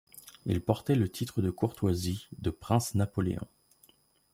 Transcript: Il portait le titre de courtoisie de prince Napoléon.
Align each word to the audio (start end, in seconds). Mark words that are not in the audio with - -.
Il 0.47 0.61
portait 0.61 0.95
le 0.95 1.09
titre 1.09 1.43
de 1.43 1.51
courtoisie 1.51 2.27
de 2.39 2.49
prince 2.49 2.95
Napoléon. 2.95 3.47